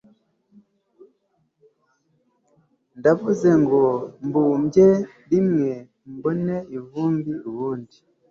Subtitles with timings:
[2.99, 3.81] ndavuze ngo
[4.27, 4.89] mpubye
[5.29, 5.71] rimwe
[6.13, 7.97] mbone ivumbi ubundi